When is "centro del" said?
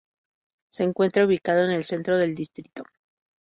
1.83-2.33